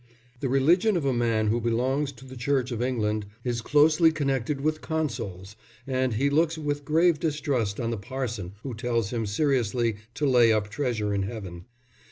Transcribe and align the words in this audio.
The 0.39 0.49
religion 0.49 0.97
of 0.97 1.05
a 1.05 1.13
man 1.13 1.49
who 1.49 1.61
belongs 1.61 2.11
to 2.13 2.25
the 2.25 2.35
Church 2.35 2.71
of 2.71 2.81
England 2.81 3.27
is 3.43 3.61
closely 3.61 4.11
connected 4.11 4.59
with 4.59 4.81
consols, 4.81 5.55
and 5.85 6.15
he 6.15 6.27
looks 6.27 6.57
with 6.57 6.85
grave 6.85 7.19
distrust 7.19 7.79
on 7.79 7.91
the 7.91 7.97
parson 7.97 8.53
who 8.63 8.73
tells 8.73 9.11
him 9.13 9.27
seriously 9.27 9.97
to 10.15 10.25
lay 10.27 10.51
up 10.51 10.69
treasure 10.69 11.13
in 11.13 11.21
heaven." 11.21 11.65